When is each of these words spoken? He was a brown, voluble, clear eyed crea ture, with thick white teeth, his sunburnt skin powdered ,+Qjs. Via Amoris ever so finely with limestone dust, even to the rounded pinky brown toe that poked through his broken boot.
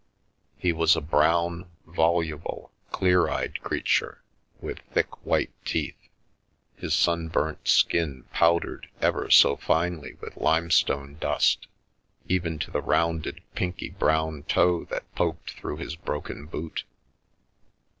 He 0.57 0.73
was 0.73 0.95
a 0.95 0.99
brown, 0.99 1.69
voluble, 1.85 2.71
clear 2.91 3.29
eyed 3.29 3.61
crea 3.61 3.83
ture, 3.83 4.23
with 4.59 4.79
thick 4.91 5.23
white 5.23 5.51
teeth, 5.63 6.09
his 6.75 6.95
sunburnt 6.95 7.67
skin 7.67 8.23
powdered 8.33 8.87
,+Qjs. 8.97 9.01
Via 9.01 9.09
Amoris 9.09 9.23
ever 9.25 9.29
so 9.29 9.55
finely 9.57 10.13
with 10.19 10.37
limestone 10.37 11.17
dust, 11.19 11.67
even 12.27 12.57
to 12.57 12.71
the 12.71 12.81
rounded 12.81 13.43
pinky 13.53 13.91
brown 13.91 14.41
toe 14.47 14.85
that 14.85 15.03
poked 15.13 15.51
through 15.51 15.77
his 15.77 15.95
broken 15.95 16.47
boot. 16.47 16.83